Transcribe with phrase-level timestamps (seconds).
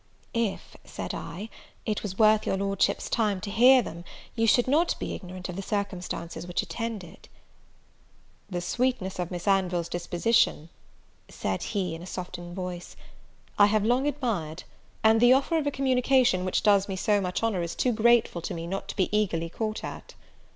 [0.33, 1.47] "If," said I,
[1.85, 5.55] "it was worth your Lordship's time to hear them, you should not be ignorant of
[5.55, 7.29] the circumstances which attend it."
[8.49, 10.69] "The sweetness of Miss Anville's disposition,"
[11.29, 12.95] said he, in a softened voice,
[13.59, 14.63] "I have long admired;
[15.03, 18.41] and the offer of a communication, which does me so much honour, is too grateful
[18.41, 20.15] to me not to be eagerly caught at."